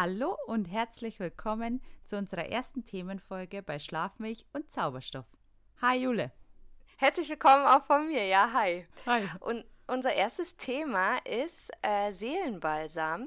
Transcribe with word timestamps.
Hallo 0.00 0.38
und 0.46 0.66
herzlich 0.66 1.18
willkommen 1.18 1.82
zu 2.04 2.16
unserer 2.18 2.46
ersten 2.46 2.84
Themenfolge 2.84 3.64
bei 3.64 3.80
Schlafmilch 3.80 4.46
und 4.52 4.70
Zauberstoff. 4.70 5.26
Hi 5.82 5.98
Jule. 5.98 6.30
Herzlich 6.98 7.28
willkommen 7.28 7.66
auch 7.66 7.84
von 7.84 8.06
mir, 8.06 8.24
ja, 8.24 8.52
hi. 8.52 8.86
Hi. 9.06 9.28
Und 9.40 9.64
unser 9.88 10.14
erstes 10.14 10.56
Thema 10.56 11.16
ist 11.26 11.72
äh, 11.82 12.12
Seelenbalsam. 12.12 13.26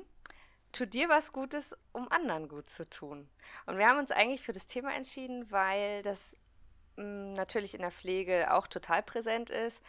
Tu 0.71 0.85
dir 0.85 1.09
was 1.09 1.33
Gutes, 1.33 1.75
um 1.91 2.09
anderen 2.09 2.47
gut 2.47 2.69
zu 2.69 2.89
tun. 2.89 3.29
Und 3.65 3.77
wir 3.77 3.89
haben 3.89 3.99
uns 3.99 4.11
eigentlich 4.11 4.41
für 4.41 4.53
das 4.53 4.65
Thema 4.65 4.95
entschieden, 4.95 5.51
weil 5.51 6.01
das 6.03 6.37
mh, 6.95 7.03
mm, 7.03 7.33
natürlich 7.33 7.75
in 7.75 7.81
der 7.81 7.91
Pflege 7.91 8.53
auch 8.53 8.67
total 8.67 9.03
präsent 9.03 9.49
ist, 9.49 9.83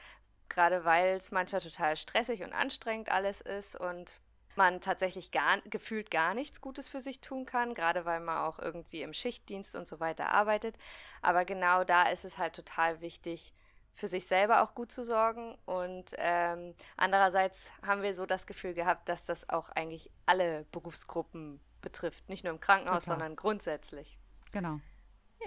gerade 0.48 0.84
weil 0.84 1.14
es 1.14 1.30
manchmal 1.30 1.60
total 1.60 1.94
stressig 1.94 2.42
und 2.42 2.52
anstrengend 2.52 3.08
alles 3.08 3.40
ist 3.40 3.78
und 3.78 4.20
man 4.56 4.80
tatsächlich 4.80 5.30
gar, 5.30 5.60
gefühlt 5.62 6.10
gar 6.10 6.34
nichts 6.34 6.60
Gutes 6.60 6.88
für 6.88 7.00
sich 7.00 7.20
tun 7.20 7.46
kann, 7.46 7.74
gerade 7.74 8.04
weil 8.04 8.20
man 8.20 8.38
auch 8.38 8.58
irgendwie 8.58 9.02
im 9.02 9.12
Schichtdienst 9.12 9.74
und 9.74 9.88
so 9.88 10.00
weiter 10.00 10.30
arbeitet. 10.30 10.78
Aber 11.20 11.44
genau 11.44 11.84
da 11.84 12.08
ist 12.08 12.24
es 12.24 12.38
halt 12.38 12.54
total 12.54 13.00
wichtig, 13.00 13.52
für 13.94 14.08
sich 14.08 14.26
selber 14.26 14.62
auch 14.62 14.74
gut 14.74 14.90
zu 14.90 15.04
sorgen. 15.04 15.56
Und 15.66 16.12
ähm, 16.16 16.72
andererseits 16.96 17.70
haben 17.86 18.02
wir 18.02 18.14
so 18.14 18.26
das 18.26 18.46
Gefühl 18.46 18.74
gehabt, 18.74 19.08
dass 19.08 19.24
das 19.24 19.48
auch 19.48 19.70
eigentlich 19.70 20.10
alle 20.26 20.64
Berufsgruppen 20.72 21.60
betrifft. 21.80 22.28
Nicht 22.28 22.44
nur 22.44 22.52
im 22.52 22.60
Krankenhaus, 22.60 23.04
Total. 23.04 23.18
sondern 23.18 23.36
grundsätzlich. 23.36 24.18
Genau. 24.52 24.80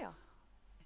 Ja. 0.00 0.14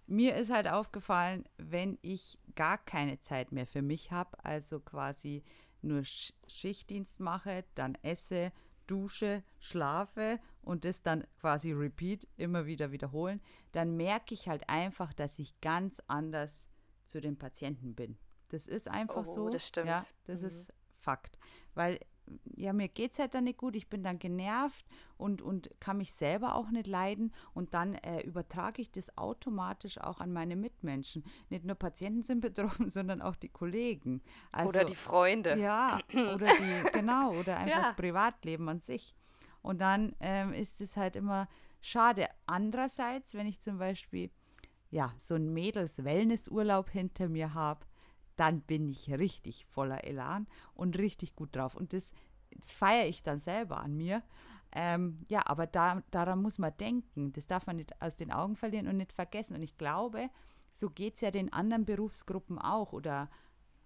Mir 0.06 0.36
ist 0.36 0.50
halt 0.50 0.68
aufgefallen, 0.68 1.44
wenn 1.56 1.98
ich 2.02 2.38
gar 2.56 2.78
keine 2.78 3.20
Zeit 3.20 3.52
mehr 3.52 3.66
für 3.66 3.82
mich 3.82 4.10
habe, 4.10 4.42
also 4.44 4.80
quasi 4.80 5.44
nur 5.82 6.02
Schichtdienst 6.04 7.20
mache, 7.20 7.64
dann 7.74 7.96
esse, 8.02 8.52
dusche, 8.86 9.42
schlafe 9.60 10.40
und 10.62 10.84
das 10.84 11.02
dann 11.02 11.24
quasi 11.40 11.72
repeat, 11.72 12.26
immer 12.36 12.66
wieder 12.66 12.90
wiederholen, 12.90 13.40
dann 13.72 13.96
merke 13.96 14.34
ich 14.34 14.48
halt 14.48 14.68
einfach, 14.68 15.12
dass 15.12 15.38
ich 15.38 15.60
ganz 15.60 16.02
anders 16.06 16.66
zu 17.06 17.20
den 17.20 17.38
Patienten 17.38 17.94
bin. 17.94 18.18
Das 18.48 18.66
ist 18.66 18.88
einfach 18.88 19.26
oh, 19.26 19.32
so. 19.32 19.48
Das 19.48 19.66
stimmt. 19.66 19.88
Ja, 19.88 20.04
das 20.24 20.40
mhm. 20.40 20.48
ist 20.48 20.72
Fakt. 21.00 21.38
Weil 21.74 21.98
ja, 22.56 22.72
mir 22.72 22.88
geht 22.88 23.12
es 23.12 23.18
halt 23.18 23.34
dann 23.34 23.44
nicht 23.44 23.58
gut, 23.58 23.74
ich 23.74 23.88
bin 23.88 24.02
dann 24.02 24.18
genervt 24.18 24.84
und, 25.16 25.42
und 25.42 25.70
kann 25.80 25.98
mich 25.98 26.12
selber 26.12 26.54
auch 26.54 26.70
nicht 26.70 26.86
leiden 26.86 27.32
und 27.54 27.74
dann 27.74 27.94
äh, 27.96 28.20
übertrage 28.20 28.82
ich 28.82 28.90
das 28.90 29.16
automatisch 29.16 29.98
auch 29.98 30.20
an 30.20 30.32
meine 30.32 30.56
Mitmenschen. 30.56 31.24
Nicht 31.48 31.64
nur 31.64 31.76
Patienten 31.76 32.22
sind 32.22 32.40
betroffen, 32.40 32.88
sondern 32.88 33.22
auch 33.22 33.36
die 33.36 33.48
Kollegen. 33.48 34.22
Also, 34.52 34.70
oder 34.70 34.84
die 34.84 34.94
Freunde. 34.94 35.58
Ja, 35.58 36.00
oder 36.12 36.46
die, 36.46 36.90
genau, 36.92 37.32
oder 37.32 37.58
einfach 37.58 37.76
ja. 37.76 37.82
das 37.82 37.96
Privatleben 37.96 38.68
an 38.68 38.80
sich. 38.80 39.14
Und 39.62 39.80
dann 39.80 40.14
ähm, 40.20 40.52
ist 40.52 40.80
es 40.80 40.96
halt 40.96 41.16
immer 41.16 41.48
schade. 41.80 42.28
Andererseits, 42.46 43.34
wenn 43.34 43.46
ich 43.46 43.60
zum 43.60 43.78
Beispiel 43.78 44.30
ja, 44.90 45.12
so 45.18 45.34
einen 45.34 45.52
Mädels-Wellnessurlaub 45.52 46.90
hinter 46.90 47.28
mir 47.28 47.54
habe, 47.54 47.86
dann 48.40 48.62
bin 48.62 48.88
ich 48.88 49.10
richtig 49.10 49.66
voller 49.66 50.04
Elan 50.04 50.46
und 50.72 50.96
richtig 50.96 51.36
gut 51.36 51.54
drauf. 51.54 51.74
Und 51.74 51.92
das, 51.92 52.14
das 52.56 52.72
feiere 52.72 53.06
ich 53.06 53.22
dann 53.22 53.38
selber 53.38 53.80
an 53.80 53.94
mir. 53.94 54.22
Ähm, 54.72 55.26
ja, 55.28 55.42
aber 55.44 55.66
da, 55.66 56.02
daran 56.10 56.40
muss 56.40 56.58
man 56.58 56.74
denken. 56.78 57.34
Das 57.34 57.46
darf 57.46 57.66
man 57.66 57.76
nicht 57.76 58.00
aus 58.00 58.16
den 58.16 58.32
Augen 58.32 58.56
verlieren 58.56 58.88
und 58.88 58.96
nicht 58.96 59.12
vergessen. 59.12 59.56
Und 59.56 59.62
ich 59.62 59.76
glaube, 59.76 60.30
so 60.72 60.88
geht 60.88 61.16
es 61.16 61.20
ja 61.20 61.30
den 61.30 61.52
anderen 61.52 61.84
Berufsgruppen 61.84 62.58
auch 62.58 62.94
oder 62.94 63.28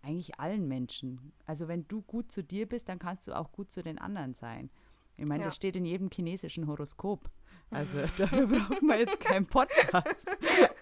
eigentlich 0.02 0.38
allen 0.38 0.68
Menschen. 0.68 1.32
Also 1.46 1.66
wenn 1.66 1.88
du 1.88 2.02
gut 2.02 2.30
zu 2.30 2.44
dir 2.44 2.68
bist, 2.68 2.88
dann 2.88 3.00
kannst 3.00 3.26
du 3.26 3.32
auch 3.32 3.50
gut 3.50 3.72
zu 3.72 3.82
den 3.82 3.98
anderen 3.98 4.34
sein. 4.34 4.70
Ich 5.16 5.26
meine, 5.26 5.40
ja. 5.40 5.46
das 5.46 5.56
steht 5.56 5.74
in 5.74 5.84
jedem 5.84 6.10
chinesischen 6.12 6.68
Horoskop. 6.68 7.28
Also 7.70 7.98
dafür 8.18 8.46
braucht 8.46 8.82
man 8.82 9.00
jetzt 9.00 9.18
keinen 9.18 9.46
Podcast. 9.46 10.28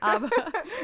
Aber 0.00 0.28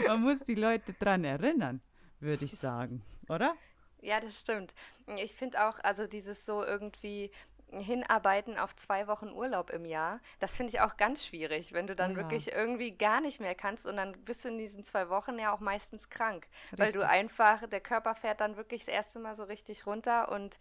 man 0.07 0.23
muss 0.23 0.39
die 0.41 0.55
Leute 0.55 0.95
daran 0.95 1.25
erinnern 1.25 1.83
würde 2.21 2.45
ich 2.45 2.53
sagen, 2.53 3.03
oder? 3.29 3.55
Ja, 4.01 4.21
das 4.21 4.41
stimmt. 4.41 4.75
Ich 5.17 5.35
finde 5.35 5.67
auch, 5.67 5.79
also 5.81 6.07
dieses 6.07 6.47
so 6.47 6.65
irgendwie 6.65 7.31
hinarbeiten 7.71 8.57
auf 8.57 8.75
zwei 8.75 9.07
Wochen 9.07 9.29
Urlaub 9.31 9.71
im 9.71 9.85
Jahr, 9.85 10.21
das 10.41 10.57
finde 10.57 10.73
ich 10.73 10.81
auch 10.81 10.97
ganz 10.97 11.27
schwierig, 11.27 11.73
wenn 11.73 11.87
du 11.87 11.95
dann 11.95 12.13
ja. 12.13 12.17
wirklich 12.17 12.51
irgendwie 12.51 12.93
gar 12.93 13.21
nicht 13.21 13.41
mehr 13.41 13.55
kannst 13.55 13.87
und 13.87 13.97
dann 13.97 14.13
bist 14.25 14.45
du 14.45 14.49
in 14.49 14.59
diesen 14.59 14.85
zwei 14.85 15.11
Wochen 15.11 15.39
ja 15.39 15.53
auch 15.53 15.61
meistens 15.61 16.09
krank, 16.09 16.49
richtig. 16.65 16.79
weil 16.79 16.93
du 16.93 17.07
einfach, 17.07 17.67
der 17.69 17.81
Körper 17.81 18.15
fährt 18.15 18.41
dann 18.41 18.57
wirklich 18.57 18.87
das 18.87 18.95
erste 18.95 19.19
Mal 19.19 19.35
so 19.35 19.45
richtig 19.45 19.87
runter 19.87 20.31
und 20.33 20.59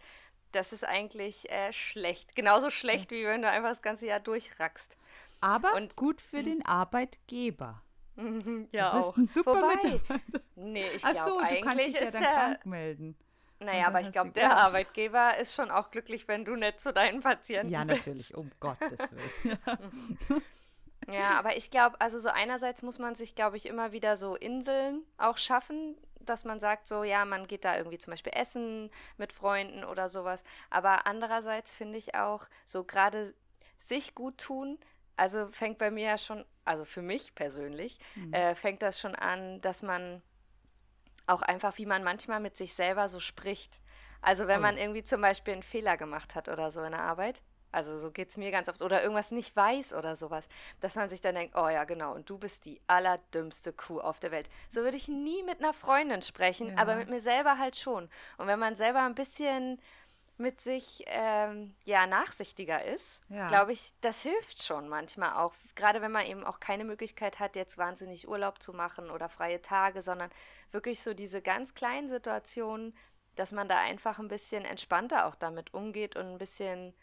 das 0.52 0.74
ist 0.74 0.86
eigentlich 0.86 1.50
äh, 1.50 1.72
schlecht. 1.72 2.36
Genauso 2.36 2.70
schlecht, 2.70 3.12
wie 3.12 3.26
wenn 3.26 3.42
du 3.42 3.50
einfach 3.50 3.70
das 3.70 3.82
ganze 3.82 4.08
Jahr 4.08 4.20
durchrackst. 4.20 4.98
Aber 5.40 5.76
und, 5.76 5.96
gut 5.96 6.22
für 6.22 6.44
den 6.44 6.66
Arbeitgeber. 6.66 7.82
ja, 8.72 8.92
du 8.92 8.98
bist 8.98 9.08
auch. 9.08 9.18
Ein 9.18 9.28
super 9.28 9.54
Wobei, 9.54 10.02
nee, 10.56 10.90
ich 10.94 11.04
glaube 11.04 11.26
so, 11.26 11.40
eigentlich 11.40 11.96
ist 11.96 12.14
ja 12.14 12.20
der. 12.20 12.30
Krank 12.30 12.66
melden. 12.66 13.18
Naja, 13.60 13.88
aber 13.88 14.02
ich 14.02 14.12
glaube, 14.12 14.32
der 14.32 14.56
Arbeitgeber 14.56 15.38
ist 15.38 15.56
schon 15.56 15.72
auch 15.72 15.90
glücklich, 15.90 16.28
wenn 16.28 16.46
du 16.46 16.56
nett 16.56 16.80
zu 16.80 16.94
deinen 16.94 17.22
Patienten 17.22 17.72
Ja, 17.72 17.86
natürlich, 17.86 18.36
um 18.36 18.52
Gottes 18.60 19.00
Willen. 19.12 20.44
ja, 21.08 21.40
aber 21.40 21.58
ich 21.58 21.72
glaube, 21.72 22.00
also 22.00 22.20
so 22.20 22.30
einerseits 22.30 22.84
muss 22.84 23.00
man 23.00 23.16
sich, 23.16 23.34
glaube 23.34 23.58
ich, 23.58 23.66
immer 23.66 23.94
wieder 23.94 24.16
so 24.16 24.36
Inseln 24.36 25.02
auch 25.18 25.38
schaffen, 25.38 25.98
dass 26.20 26.46
man 26.46 26.60
sagt, 26.60 26.86
so, 26.86 27.04
ja, 27.04 27.26
man 27.26 27.48
geht 27.48 27.66
da 27.66 27.76
irgendwie 27.78 27.98
zum 27.98 28.12
Beispiel 28.12 28.34
essen 28.36 28.92
mit 29.18 29.34
Freunden 29.34 29.84
oder 29.84 30.08
sowas. 30.08 30.44
Aber 30.70 31.08
andererseits 31.08 31.76
finde 31.76 31.98
ich 31.98 32.14
auch, 32.14 32.48
so 32.66 32.84
gerade 32.84 33.34
sich 33.80 34.14
gut 34.14 34.38
tun, 34.38 34.78
also 35.18 35.48
fängt 35.50 35.78
bei 35.80 35.92
mir 35.92 36.06
ja 36.06 36.18
schon, 36.18 36.46
also 36.64 36.86
für 36.86 37.02
mich 37.02 37.36
persönlich, 37.36 38.00
mhm. 38.16 38.34
äh, 38.34 38.56
fängt 38.56 38.82
das 38.82 39.00
schon 39.00 39.16
an, 39.16 39.60
dass 39.62 39.82
man 39.82 40.22
auch 41.26 41.42
einfach, 41.42 41.78
wie 41.78 41.86
man 41.86 42.04
manchmal 42.04 42.40
mit 42.40 42.56
sich 42.56 42.74
selber 42.74 43.10
so 43.10 43.20
spricht. 43.20 43.82
Also 44.22 44.48
wenn 44.48 44.60
oh. 44.60 44.64
man 44.64 44.78
irgendwie 44.78 45.04
zum 45.04 45.22
Beispiel 45.22 45.54
einen 45.54 45.64
Fehler 45.64 45.98
gemacht 45.98 46.36
hat 46.36 46.48
oder 46.48 46.72
so 46.72 46.82
in 46.84 46.92
der 46.92 47.02
Arbeit, 47.02 47.42
also 47.72 47.98
so 47.98 48.12
geht 48.12 48.30
es 48.30 48.38
mir 48.38 48.50
ganz 48.50 48.70
oft, 48.70 48.82
oder 48.82 49.02
irgendwas 49.02 49.32
nicht 49.32 49.56
weiß 49.56 49.94
oder 49.94 50.16
sowas, 50.16 50.48
dass 50.80 50.96
man 50.96 51.10
sich 51.10 51.22
dann 51.22 51.36
denkt, 51.36 51.56
oh 51.58 51.68
ja, 51.68 51.84
genau, 51.84 52.14
und 52.14 52.30
du 52.30 52.38
bist 52.38 52.66
die 52.66 52.80
allerdümmste 52.88 53.74
Kuh 53.74 54.00
auf 54.00 54.20
der 54.20 54.32
Welt. 54.32 54.50
So 54.70 54.82
würde 54.82 54.98
ich 54.98 55.08
nie 55.08 55.44
mit 55.44 55.60
einer 55.60 55.74
Freundin 55.74 56.22
sprechen, 56.22 56.70
ja. 56.70 56.78
aber 56.78 56.96
mit 56.96 57.10
mir 57.10 57.20
selber 57.20 57.58
halt 57.58 57.76
schon. 57.76 58.10
Und 58.38 58.48
wenn 58.48 58.60
man 58.60 58.76
selber 58.76 59.04
ein 59.04 59.16
bisschen 59.16 59.82
mit 60.38 60.62
sich 60.62 61.04
ähm, 61.08 61.74
ja 61.86 62.06
nachsichtiger 62.06 62.86
ist, 62.86 63.22
ja. 63.30 63.48
glaube 63.48 63.72
ich, 63.72 63.94
das 64.02 64.22
hilft 64.22 64.64
schon 64.64 64.88
manchmal 64.88 65.34
auch. 65.34 65.54
Gerade 65.76 66.02
wenn 66.02 66.12
man 66.12 66.26
eben 66.26 66.44
auch 66.44 66.60
keine 66.60 66.84
Möglichkeit 66.84 67.40
hat, 67.40 67.56
jetzt 67.56 67.78
wahnsinnig 67.78 68.28
Urlaub 68.28 68.62
zu 68.62 68.74
machen 68.74 69.10
oder 69.10 69.30
freie 69.30 69.62
Tage, 69.62 70.02
sondern 70.02 70.30
wirklich 70.72 71.02
so 71.02 71.14
diese 71.14 71.42
ganz 71.42 71.74
kleinen 71.74 72.08
Situationen, 72.08 72.96
dass 73.36 73.52
man 73.52 73.68
da 73.68 73.80
einfach 73.80 74.20
ein 74.20 74.28
bisschen 74.28 74.66
entspannter 74.66 75.26
auch 75.26 75.36
damit 75.36 75.74
umgeht 75.74 76.16
und 76.16 76.26
ein 76.26 76.38
bisschen 76.38 76.94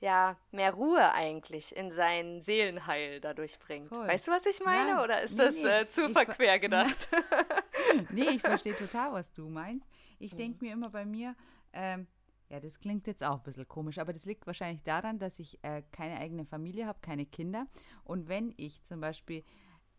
ja, 0.00 0.36
mehr 0.50 0.72
Ruhe 0.74 1.12
eigentlich 1.12 1.74
in 1.74 1.90
sein 1.90 2.42
Seelenheil 2.42 3.20
dadurch 3.20 3.58
bringt. 3.58 3.90
Cool. 3.90 4.06
Weißt 4.06 4.28
du, 4.28 4.32
was 4.32 4.44
ich 4.44 4.62
meine? 4.64 4.90
Ja, 4.90 5.02
Oder 5.02 5.22
ist 5.22 5.38
nee, 5.38 5.44
das 5.44 5.64
äh, 5.64 5.88
zu 5.88 6.10
verquer 6.10 6.58
gedacht? 6.58 7.08
nee, 8.10 8.30
ich 8.32 8.40
verstehe 8.40 8.74
total, 8.78 9.12
was 9.12 9.32
du 9.32 9.48
meinst. 9.48 9.86
Ich 10.18 10.36
denke 10.36 10.58
mhm. 10.60 10.68
mir 10.68 10.72
immer 10.74 10.90
bei 10.90 11.04
mir, 11.06 11.34
ähm, 11.72 12.06
ja, 12.54 12.60
das 12.60 12.78
klingt 12.78 13.08
jetzt 13.08 13.24
auch 13.24 13.38
ein 13.38 13.42
bisschen 13.42 13.66
komisch, 13.66 13.98
aber 13.98 14.12
das 14.12 14.26
liegt 14.26 14.46
wahrscheinlich 14.46 14.84
daran, 14.84 15.18
dass 15.18 15.40
ich 15.40 15.58
äh, 15.64 15.82
keine 15.90 16.20
eigene 16.20 16.44
Familie 16.44 16.86
habe, 16.86 17.00
keine 17.02 17.26
Kinder. 17.26 17.66
Und 18.04 18.28
wenn 18.28 18.54
ich 18.56 18.84
zum 18.84 19.00
Beispiel 19.00 19.42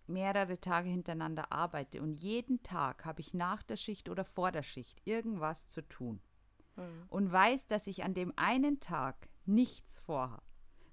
mehrere 0.07 0.61
Tage 0.61 0.87
hintereinander 0.87 1.51
arbeite 1.51 2.01
und 2.01 2.13
jeden 2.13 2.63
Tag 2.63 3.03
habe 3.03 3.19
ich 3.19 3.33
nach 3.33 3.61
der 3.61 3.75
Schicht 3.75 4.07
oder 4.07 4.23
vor 4.23 4.53
der 4.53 4.63
Schicht 4.63 5.01
irgendwas 5.03 5.67
zu 5.67 5.81
tun 5.81 6.21
mhm. 6.77 7.03
und 7.09 7.29
weiß, 7.29 7.67
dass 7.67 7.87
ich 7.87 8.05
an 8.05 8.13
dem 8.13 8.31
einen 8.37 8.79
Tag 8.79 9.27
nichts 9.45 9.99
vorhabe, 9.99 10.43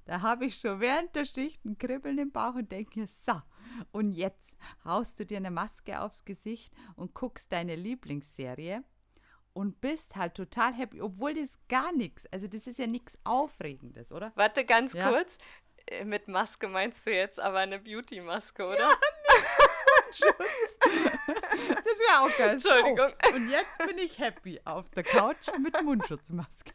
da 0.04 0.20
habe 0.20 0.46
ich 0.46 0.56
schon 0.56 0.80
während 0.80 1.14
der 1.14 1.26
Schicht 1.26 1.64
ein 1.64 1.78
Kribbeln 1.78 2.18
im 2.18 2.32
Bauch 2.32 2.56
und 2.56 2.72
denke 2.72 2.98
mir, 2.98 3.06
so, 3.06 3.40
und 3.92 4.10
jetzt 4.10 4.56
haust 4.84 5.20
du 5.20 5.26
dir 5.26 5.36
eine 5.36 5.52
Maske 5.52 6.00
aufs 6.00 6.24
Gesicht 6.24 6.74
und 6.96 7.14
guckst 7.14 7.52
deine 7.52 7.76
Lieblingsserie 7.76 8.82
und 9.54 9.80
bist 9.80 10.16
halt 10.16 10.34
total 10.34 10.74
happy, 10.74 11.00
obwohl 11.00 11.34
das 11.34 11.58
gar 11.68 11.92
nichts, 11.92 12.26
also 12.32 12.46
das 12.46 12.66
ist 12.66 12.78
ja 12.78 12.86
nichts 12.86 13.18
Aufregendes, 13.24 14.12
oder? 14.12 14.32
Warte 14.34 14.64
ganz 14.64 14.94
ja. 14.94 15.10
kurz, 15.10 15.38
äh, 15.86 16.04
mit 16.04 16.28
Maske 16.28 16.68
meinst 16.68 17.06
du 17.06 17.14
jetzt 17.14 17.40
aber 17.40 17.58
eine 17.58 17.78
Beauty-Maske, 17.78 18.64
oder? 18.64 18.78
Ja, 18.78 18.90
das 20.80 21.98
wäre 21.98 22.20
auch 22.20 22.36
geil. 22.36 22.50
Entschuldigung. 22.50 23.12
Oh, 23.26 23.34
und 23.34 23.50
jetzt 23.50 23.78
bin 23.78 23.98
ich 23.98 24.18
happy 24.18 24.60
auf 24.64 24.90
der 24.90 25.02
Couch 25.04 25.38
mit 25.58 25.80
Mundschutzmaske. 25.82 26.72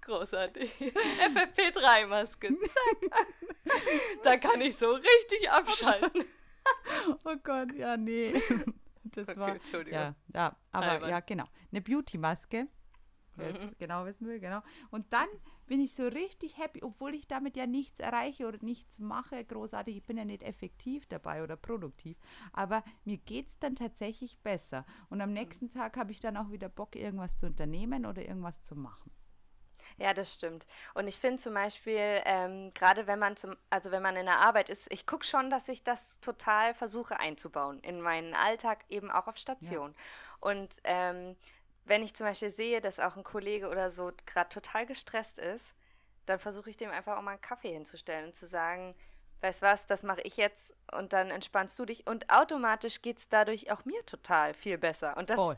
Großartig. 0.00 0.72
FFP3-Maske. 0.80 2.56
da 4.22 4.36
kann 4.38 4.60
ich 4.60 4.76
so 4.76 4.90
richtig 4.90 5.50
abschalten. 5.50 6.24
oh 7.24 7.36
Gott, 7.42 7.72
ja, 7.74 7.96
nee. 7.96 8.34
Das 9.12 9.28
okay, 9.28 9.40
war. 9.40 9.54
Entschuldigung. 9.54 9.98
Ja, 9.98 10.14
ja 10.34 10.56
aber 10.72 10.92
Albert. 10.92 11.10
ja, 11.10 11.20
genau. 11.20 11.44
Eine 11.70 11.80
Beauty-Maske. 11.80 12.68
es 13.36 13.78
genau 13.78 14.04
wissen 14.04 14.26
will, 14.26 14.40
genau. 14.40 14.62
Und 14.90 15.12
dann 15.12 15.28
bin 15.66 15.80
ich 15.80 15.94
so 15.94 16.08
richtig 16.08 16.58
happy, 16.58 16.82
obwohl 16.82 17.14
ich 17.14 17.28
damit 17.28 17.56
ja 17.56 17.66
nichts 17.66 18.00
erreiche 18.00 18.48
oder 18.48 18.58
nichts 18.62 18.98
mache, 18.98 19.44
großartig. 19.44 19.96
Ich 19.96 20.04
bin 20.04 20.16
ja 20.16 20.24
nicht 20.24 20.42
effektiv 20.42 21.06
dabei 21.06 21.42
oder 21.42 21.56
produktiv. 21.56 22.16
Aber 22.52 22.82
mir 23.04 23.18
geht 23.18 23.48
es 23.48 23.58
dann 23.58 23.76
tatsächlich 23.76 24.38
besser. 24.38 24.84
Und 25.10 25.20
am 25.20 25.32
nächsten 25.32 25.70
Tag 25.70 25.96
habe 25.96 26.10
ich 26.10 26.20
dann 26.20 26.36
auch 26.36 26.50
wieder 26.50 26.68
Bock, 26.68 26.96
irgendwas 26.96 27.36
zu 27.36 27.46
unternehmen 27.46 28.06
oder 28.06 28.26
irgendwas 28.26 28.62
zu 28.62 28.74
machen. 28.74 29.12
Ja, 29.96 30.14
das 30.14 30.34
stimmt. 30.34 30.66
Und 30.94 31.08
ich 31.08 31.18
finde 31.18 31.38
zum 31.38 31.54
Beispiel, 31.54 32.22
ähm, 32.24 32.70
gerade 32.74 33.06
wenn 33.06 33.18
man 33.18 33.36
zum, 33.36 33.56
also 33.70 33.90
wenn 33.90 34.02
man 34.02 34.16
in 34.16 34.26
der 34.26 34.38
Arbeit 34.38 34.68
ist, 34.68 34.92
ich 34.92 35.06
gucke 35.06 35.24
schon, 35.24 35.50
dass 35.50 35.68
ich 35.68 35.82
das 35.82 36.20
total 36.20 36.74
versuche 36.74 37.18
einzubauen 37.18 37.80
in 37.80 38.00
meinen 38.00 38.34
Alltag, 38.34 38.84
eben 38.88 39.10
auch 39.10 39.26
auf 39.26 39.36
Station. 39.36 39.94
Ja. 39.96 40.50
Und 40.50 40.76
ähm, 40.84 41.36
wenn 41.84 42.02
ich 42.02 42.14
zum 42.14 42.26
Beispiel 42.26 42.50
sehe, 42.50 42.80
dass 42.80 43.00
auch 43.00 43.16
ein 43.16 43.24
Kollege 43.24 43.68
oder 43.68 43.90
so 43.90 44.12
gerade 44.26 44.50
total 44.50 44.86
gestresst 44.86 45.38
ist, 45.38 45.74
dann 46.26 46.38
versuche 46.38 46.70
ich 46.70 46.76
dem 46.76 46.90
einfach 46.90 47.16
auch 47.16 47.22
mal 47.22 47.32
einen 47.32 47.40
Kaffee 47.40 47.72
hinzustellen 47.72 48.26
und 48.26 48.36
zu 48.36 48.46
sagen, 48.46 48.94
weißt 49.40 49.62
was, 49.62 49.86
das 49.86 50.02
mache 50.02 50.20
ich 50.22 50.36
jetzt 50.36 50.74
und 50.92 51.12
dann 51.12 51.30
entspannst 51.30 51.78
du 51.78 51.84
dich 51.84 52.06
und 52.06 52.30
automatisch 52.30 53.02
geht 53.02 53.18
es 53.18 53.28
dadurch 53.28 53.70
auch 53.70 53.84
mir 53.84 54.04
total 54.04 54.52
viel 54.52 54.78
besser. 54.78 55.16
Und 55.16 55.30
das 55.30 55.36
Voll. 55.36 55.56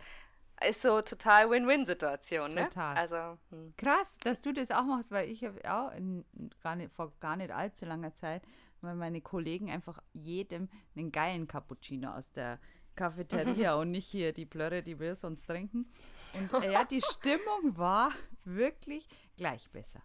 Ist 0.68 0.82
so 0.82 1.00
total 1.02 1.50
Win-Win-Situation, 1.50 2.54
ne? 2.54 2.64
Total. 2.64 2.96
Also, 2.96 3.38
hm. 3.50 3.74
Krass, 3.76 4.16
dass 4.22 4.40
du 4.40 4.52
das 4.52 4.70
auch 4.70 4.84
machst, 4.84 5.10
weil 5.10 5.30
ich 5.30 5.44
habe 5.44 5.58
auch 5.70 5.92
in, 5.94 6.24
gar 6.62 6.76
nicht, 6.76 6.92
vor 6.92 7.12
gar 7.20 7.36
nicht 7.36 7.50
allzu 7.50 7.86
langer 7.86 8.12
Zeit, 8.12 8.42
weil 8.82 8.94
meine 8.94 9.20
Kollegen 9.20 9.70
einfach 9.70 9.98
jedem 10.12 10.68
einen 10.96 11.12
geilen 11.12 11.46
Cappuccino 11.46 12.10
aus 12.10 12.30
der 12.32 12.58
Cafeteria 12.96 13.74
und 13.80 13.90
nicht 13.90 14.06
hier 14.06 14.32
die 14.32 14.44
Blöre, 14.44 14.82
die 14.82 14.98
wir 14.98 15.14
sonst 15.14 15.46
trinken. 15.46 15.90
Und 16.34 16.62
äh, 16.62 16.72
ja, 16.72 16.84
die 16.84 17.02
Stimmung 17.10 17.76
war 17.76 18.12
wirklich 18.44 19.08
gleich 19.36 19.70
besser. 19.70 20.02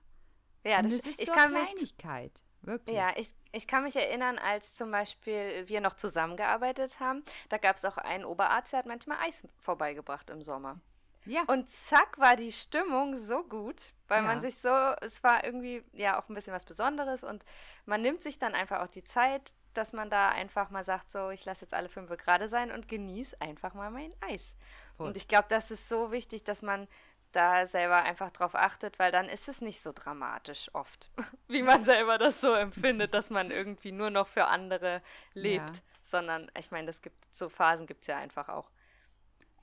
Ja, 0.66 0.82
das, 0.82 0.98
das 0.98 1.12
ist 1.12 1.20
ich 1.20 1.28
so 1.28 1.34
kann 1.34 1.52
Kleinigkeit. 1.52 2.34
Mich, 2.34 2.45
Wirklich? 2.66 2.96
Ja, 2.96 3.14
ich, 3.16 3.34
ich 3.52 3.68
kann 3.68 3.84
mich 3.84 3.96
erinnern, 3.96 4.38
als 4.40 4.76
zum 4.76 4.92
Beispiel 4.92 5.68
wir 5.68 5.82
noch 5.82 5.94
zusammengearbeitet 5.94 7.00
haben, 7.00 7.24
da 7.50 7.58
gab 7.58 7.76
es 7.76 7.86
auch 7.86 7.98
einen 7.98 8.26
Oberarzt, 8.26 8.74
der 8.74 8.80
hat 8.80 8.86
manchmal 8.86 9.18
Eis 9.26 9.44
vorbeigebracht 9.60 10.30
im 10.30 10.42
Sommer. 10.42 10.80
Ja. 11.26 11.44
Und 11.48 11.70
zack 11.70 12.20
war 12.20 12.36
die 12.36 12.52
Stimmung 12.52 13.16
so 13.16 13.44
gut, 13.44 13.94
weil 14.08 14.22
ja. 14.22 14.28
man 14.28 14.42
sich 14.42 14.58
so, 14.58 14.70
es 15.02 15.24
war 15.24 15.44
irgendwie 15.44 15.84
ja 15.94 16.20
auch 16.20 16.30
ein 16.30 16.36
bisschen 16.36 16.54
was 16.54 16.66
Besonderes 16.66 17.24
und 17.24 17.44
man 17.86 18.02
nimmt 18.02 18.22
sich 18.22 18.38
dann 18.38 18.54
einfach 18.54 18.82
auch 18.82 18.90
die 18.90 19.04
Zeit, 19.04 19.54
dass 19.74 19.92
man 19.92 20.10
da 20.10 20.30
einfach 20.30 20.70
mal 20.70 20.84
sagt, 20.84 21.12
so, 21.12 21.32
ich 21.32 21.44
lasse 21.46 21.66
jetzt 21.66 21.74
alle 21.74 21.90
fünf 21.90 22.10
gerade 22.18 22.48
sein 22.48 22.72
und 22.72 22.88
genieße 22.88 23.42
einfach 23.42 23.74
mal 23.74 23.92
mein 23.92 24.14
Eis. 24.22 24.56
Voll. 24.96 25.08
Und 25.08 25.18
ich 25.18 25.28
glaube, 25.28 25.48
das 25.50 25.72
ist 25.72 25.90
so 25.90 26.12
wichtig, 26.12 26.44
dass 26.44 26.62
man 26.62 26.88
da 27.36 27.66
selber 27.66 28.04
einfach 28.04 28.32
drauf 28.32 28.56
achtet, 28.56 29.00
weil 29.00 29.12
dann 29.12 29.28
ist 29.28 29.48
es 29.48 29.62
nicht 29.62 29.82
so 29.82 29.92
dramatisch 29.94 30.70
oft, 30.74 31.10
wie 31.48 31.64
man 31.64 31.84
selber 31.84 32.18
das 32.18 32.42
so 32.42 32.54
empfindet, 32.54 33.14
dass 33.14 33.30
man 33.30 33.52
irgendwie 33.52 33.92
nur 33.92 34.10
noch 34.10 34.28
für 34.28 34.48
andere 34.48 35.02
lebt, 35.34 35.78
ja. 35.78 35.84
sondern 36.02 36.52
ich 36.58 36.72
meine, 36.72 36.88
das 36.88 37.02
gibt 37.02 37.34
so 37.34 37.50
Phasen 37.50 37.88
gibt 37.88 38.02
es 38.02 38.08
ja 38.08 38.18
einfach 38.18 38.50
auch. 38.50 38.70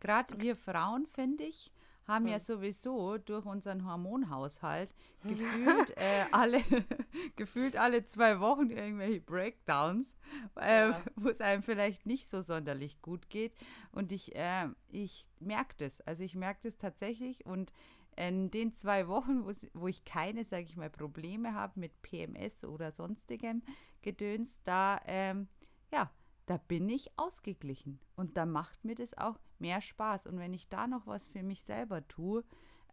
Gerade 0.00 0.40
wir 0.40 0.56
Frauen, 0.56 1.06
finde 1.06 1.44
ich, 1.44 1.72
haben 2.06 2.26
ja 2.26 2.40
sowieso 2.40 3.19
durch 3.19 3.46
unseren 3.46 3.87
Hormonhaushalt 3.87 4.94
gefühlt 5.22 5.90
äh, 5.96 6.25
alle 6.32 6.62
gefühlt 7.37 7.76
alle 7.76 8.04
zwei 8.04 8.40
Wochen 8.40 8.70
irgendwelche 8.70 9.20
Breakdowns, 9.20 10.16
äh, 10.60 10.90
ja. 10.90 11.02
wo 11.16 11.28
es 11.28 11.40
einem 11.40 11.62
vielleicht 11.62 12.06
nicht 12.06 12.28
so 12.28 12.40
sonderlich 12.43 13.00
gut 13.02 13.31
geht. 13.31 13.52
Und 13.93 14.12
ich, 14.12 14.34
äh, 14.34 14.69
ich 14.88 15.26
merke 15.40 15.75
das. 15.78 16.00
Also 16.02 16.25
ich 16.25 16.34
merke 16.34 16.60
das 16.64 16.76
tatsächlich 16.76 17.46
und 17.46 17.72
in 18.14 18.50
den 18.50 18.75
zwei 18.75 19.08
Wochen, 19.08 19.46
wo 19.72 19.88
ich 19.88 20.05
keine, 20.05 20.44
sage 20.44 20.64
ich 20.64 20.76
mal, 20.76 20.90
Probleme 20.90 21.55
habe 21.55 21.81
mit 21.81 22.02
PMS 22.02 22.64
oder 22.64 22.93
sonstigem 22.93 23.62
Gedöns, 24.02 24.60
da 24.64 25.00
ähm, 25.06 25.48
ja, 25.90 26.10
da 26.46 26.56
bin 26.56 26.88
ich 26.88 27.10
ausgeglichen 27.16 28.00
und 28.16 28.36
da 28.36 28.46
macht 28.46 28.84
mir 28.84 28.94
das 28.94 29.16
auch 29.16 29.38
mehr 29.58 29.80
Spaß. 29.80 30.26
Und 30.26 30.38
wenn 30.38 30.52
ich 30.54 30.68
da 30.68 30.86
noch 30.86 31.06
was 31.06 31.28
für 31.28 31.42
mich 31.42 31.62
selber 31.62 32.06
tue, 32.08 32.44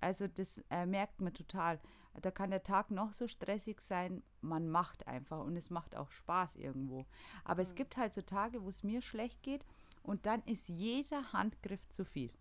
also 0.01 0.27
das 0.27 0.63
äh, 0.69 0.85
merkt 0.85 1.19
man 1.21 1.33
total. 1.33 1.79
Da 2.21 2.31
kann 2.31 2.51
der 2.51 2.63
Tag 2.63 2.91
noch 2.91 3.13
so 3.13 3.27
stressig 3.27 3.81
sein, 3.81 4.23
man 4.41 4.69
macht 4.69 5.07
einfach 5.07 5.39
und 5.39 5.55
es 5.55 5.69
macht 5.69 5.95
auch 5.95 6.11
Spaß 6.11 6.55
irgendwo. 6.55 7.05
Aber 7.43 7.61
mhm. 7.61 7.69
es 7.69 7.75
gibt 7.75 7.97
halt 7.97 8.13
so 8.13 8.21
Tage, 8.21 8.63
wo 8.63 8.69
es 8.69 8.83
mir 8.83 9.01
schlecht 9.01 9.41
geht 9.43 9.65
und 10.03 10.25
dann 10.25 10.41
ist 10.43 10.69
jeder 10.69 11.33
Handgriff 11.33 11.87
zu 11.89 12.05
viel. 12.05 12.31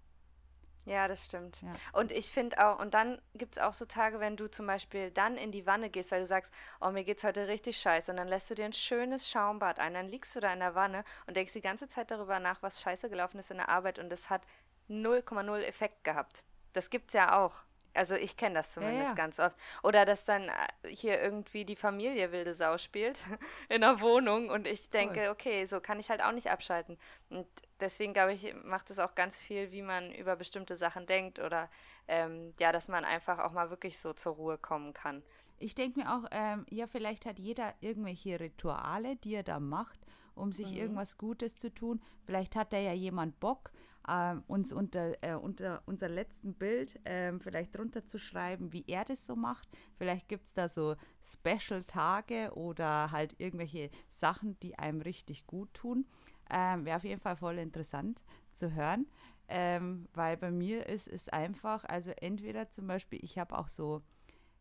Ja, 0.89 1.07
das 1.07 1.27
stimmt. 1.27 1.61
Ja. 1.63 1.71
Und 1.93 2.13
ich 2.13 2.31
finde 2.31 2.67
auch, 2.67 2.79
und 2.79 2.95
dann 2.95 3.21
gibt 3.35 3.57
es 3.57 3.63
auch 3.63 3.73
so 3.73 3.85
Tage, 3.85 4.21
wenn 4.21 4.37
du 4.37 4.51
zum 4.51 4.67
Beispiel 4.67 5.11
dann 5.11 5.37
in 5.37 5.53
die 5.53 5.67
Wanne 5.67 5.91
gehst, 5.91 6.11
weil 6.13 6.21
du 6.21 6.27
sagst, 6.27 6.53
oh, 6.81 6.91
mir 6.91 7.05
geht's 7.05 7.25
heute 7.25 7.47
richtig 7.47 7.79
scheiße, 7.79 8.11
und 8.11 8.17
dann 8.17 8.29
lässt 8.29 8.51
du 8.51 8.55
dir 8.55 8.65
ein 8.65 8.73
schönes 8.73 9.29
Schaumbad 9.29 9.79
ein, 9.81 9.95
dann 9.95 10.09
liegst 10.09 10.35
du 10.35 10.41
da 10.41 10.53
in 10.53 10.61
der 10.61 10.75
Wanne 10.75 11.05
und 11.27 11.37
denkst 11.37 11.53
die 11.53 11.61
ganze 11.61 11.89
Zeit 11.89 12.11
darüber 12.11 12.41
nach, 12.41 12.63
was 12.63 12.81
scheiße 12.81 13.11
gelaufen 13.11 13.39
ist 13.39 13.51
in 13.51 13.59
der 13.59 13.69
Arbeit 13.69 13.99
und 13.99 14.13
es 14.13 14.31
hat 14.31 14.43
0,0 14.89 15.61
Effekt 15.61 16.05
gehabt. 16.05 16.45
Das 16.73 16.91
gibt's 16.91 17.13
ja 17.13 17.39
auch. 17.39 17.65
Also 17.99 18.15
ich 18.15 18.37
kenne 18.37 18.55
das 18.55 18.73
zumindest 18.73 19.03
ja, 19.03 19.09
ja. 19.09 19.15
ganz 19.15 19.41
oft. 19.41 19.57
Oder 19.83 20.05
dass 20.05 20.25
dann 20.25 20.49
äh, 20.49 20.89
hier 20.89 21.21
irgendwie 21.21 21.65
die 21.65 21.77
Familie 21.77 22.33
wilde 22.33 22.55
Sau 22.55 22.79
spielt 22.79 23.19
in 23.69 23.81
der 23.81 24.01
Wohnung 24.01 24.49
und 24.49 24.67
ich 24.67 24.91
denke, 24.91 25.21
cool. 25.21 25.29
okay, 25.29 25.65
so 25.65 25.81
kann 25.81 25.99
ich 25.99 26.09
halt 26.09 26.23
auch 26.23 26.33
nicht 26.33 26.51
abschalten. 26.51 26.97
Und 27.29 27.47
deswegen 27.81 28.13
glaube 28.13 28.33
ich, 28.33 28.55
macht 28.65 28.91
es 28.91 28.99
auch 28.99 29.15
ganz 29.15 29.43
viel, 29.43 29.73
wie 29.73 29.83
man 29.83 30.13
über 30.15 30.37
bestimmte 30.37 30.77
Sachen 30.77 31.07
denkt 31.07 31.41
oder 31.41 31.69
ähm, 32.07 32.53
ja, 32.61 32.73
dass 32.73 32.89
man 32.89 33.05
einfach 33.05 33.41
auch 33.41 33.53
mal 33.53 33.71
wirklich 33.71 33.99
so 33.99 34.13
zur 34.13 34.35
Ruhe 34.35 34.59
kommen 34.59 34.95
kann. 34.95 35.23
Ich 35.59 35.75
denke 35.75 36.01
mir 36.01 36.15
auch, 36.15 36.25
ähm, 36.31 36.67
ja, 36.71 36.87
vielleicht 36.87 37.27
hat 37.27 37.39
jeder 37.39 37.75
irgendwelche 37.81 38.39
Rituale, 38.39 39.17
die 39.17 39.35
er 39.35 39.43
da 39.43 39.59
macht, 39.59 39.99
um 40.37 40.53
sich 40.53 40.71
mhm. 40.71 40.77
irgendwas 40.77 41.19
Gutes 41.19 41.57
zu 41.57 41.75
tun. 41.75 42.01
Vielleicht 42.25 42.55
hat 42.55 42.73
da 42.73 42.79
ja 42.79 42.93
jemand 42.93 43.41
Bock 43.41 43.73
äh, 44.09 44.37
uns 44.47 44.73
unter, 44.73 45.13
äh, 45.23 45.35
unter 45.35 45.83
unser 45.87 46.09
letzten 46.09 46.55
Bild 46.55 46.99
äh, 47.07 47.33
vielleicht 47.39 47.77
drunter 47.77 48.05
zu 48.07 48.19
schreiben, 48.19 48.73
wie 48.73 48.85
er 48.87 49.05
das 49.05 49.27
so 49.27 49.37
macht. 49.37 49.69
Vielleicht 49.97 50.29
gibt 50.29 50.47
es 50.47 50.55
da 50.55 50.69
so 50.69 50.97
Special-Tage 51.33 52.53
oder 52.55 53.11
halt 53.11 53.35
irgendwelche 53.39 53.91
Sachen, 54.09 54.59
die 54.61 54.79
einem 54.79 55.01
richtig 55.01 55.47
gut 55.47 55.73
tun. 55.75 56.07
Ähm, 56.51 56.85
Wäre 56.85 56.97
auf 56.97 57.05
jeden 57.05 57.21
Fall 57.21 57.37
voll 57.37 57.59
interessant 57.59 58.23
zu 58.53 58.73
hören. 58.73 59.07
Ähm, 59.49 60.09
weil 60.13 60.37
bei 60.37 60.51
mir 60.51 60.87
ist 60.87 61.09
es 61.09 61.29
einfach, 61.29 61.85
also 61.85 62.11
entweder 62.11 62.71
zum 62.71 62.87
Beispiel, 62.87 63.19
ich 63.23 63.39
habe 63.39 63.57
auch 63.57 63.69
so, 63.69 64.03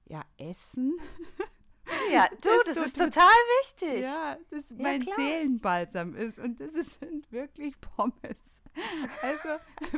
ja, 0.05 0.22
Essen. 0.38 0.98
Ja, 2.12 2.27
du, 2.41 2.50
das, 2.65 2.75
das 2.75 2.86
ist 2.88 2.98
total 2.98 3.33
wichtig. 3.62 4.03
Ja, 4.03 4.38
das 4.50 4.69
mein 4.77 5.01
klar. 5.01 5.15
Seelenbalsam 5.15 6.15
ist 6.15 6.38
und 6.38 6.60
das 6.60 6.74
sind 7.00 7.31
wirklich 7.31 7.79
Pommes. 7.79 8.38
Also, 9.22 9.50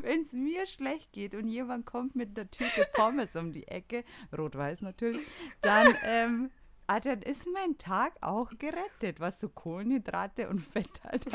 wenn 0.01 0.21
es 0.21 0.31
mir 0.31 0.65
schlecht 0.65 1.11
geht 1.11 1.35
und 1.35 1.47
jemand 1.47 1.85
kommt 1.85 2.15
mit 2.15 2.37
einer 2.37 2.49
Tüte 2.49 2.87
Pommes 2.93 3.35
um 3.35 3.51
die 3.51 3.67
Ecke, 3.67 4.03
rot-weiß 4.37 4.81
natürlich, 4.81 5.21
dann, 5.61 5.87
ähm, 6.05 6.51
ah, 6.87 6.99
dann 6.99 7.21
ist 7.21 7.45
mein 7.53 7.77
Tag 7.77 8.13
auch 8.21 8.51
gerettet. 8.57 9.19
Was 9.19 9.39
so 9.39 9.49
Kohlenhydrate 9.49 10.49
und 10.49 10.59
Fett 10.59 11.03
halt 11.03 11.25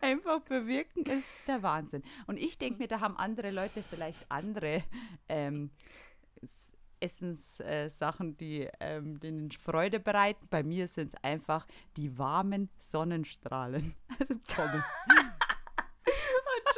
einfach 0.00 0.40
bewirken, 0.42 1.04
ist 1.06 1.28
der 1.46 1.62
Wahnsinn. 1.62 2.02
Und 2.26 2.36
ich 2.36 2.58
denke 2.58 2.78
mir, 2.78 2.88
da 2.88 3.00
haben 3.00 3.16
andere 3.16 3.50
Leute 3.50 3.82
vielleicht 3.82 4.30
andere 4.30 4.82
ähm, 5.28 5.70
Essenssachen, 7.00 8.32
äh, 8.32 8.36
die 8.36 8.68
ähm, 8.80 9.20
denen 9.20 9.50
Freude 9.50 10.00
bereiten. 10.00 10.46
Bei 10.50 10.62
mir 10.62 10.88
sind 10.88 11.14
es 11.14 11.24
einfach 11.24 11.66
die 11.96 12.18
warmen 12.18 12.68
Sonnenstrahlen. 12.78 13.94
Also 14.18 14.34
Pommes. 14.48 14.82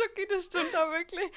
Chucky, 0.01 0.27
das 0.29 0.47
stimmt 0.47 0.75
auch 0.77 0.91
wirklich. 0.91 1.31